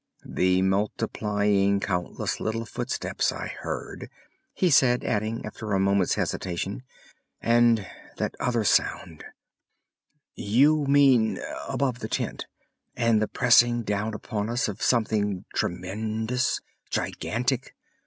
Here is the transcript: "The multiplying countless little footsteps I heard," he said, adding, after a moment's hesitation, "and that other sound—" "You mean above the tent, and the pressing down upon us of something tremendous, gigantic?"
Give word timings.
"The 0.25 0.63
multiplying 0.63 1.79
countless 1.79 2.39
little 2.39 2.65
footsteps 2.65 3.31
I 3.31 3.45
heard," 3.49 4.09
he 4.51 4.71
said, 4.71 5.03
adding, 5.03 5.45
after 5.45 5.73
a 5.73 5.79
moment's 5.79 6.15
hesitation, 6.15 6.81
"and 7.39 7.85
that 8.17 8.33
other 8.39 8.63
sound—" 8.63 9.23
"You 10.33 10.85
mean 10.87 11.39
above 11.69 11.99
the 11.99 12.09
tent, 12.09 12.47
and 12.95 13.21
the 13.21 13.27
pressing 13.27 13.83
down 13.83 14.15
upon 14.15 14.49
us 14.49 14.67
of 14.67 14.81
something 14.81 15.45
tremendous, 15.53 16.61
gigantic?" 16.89 17.75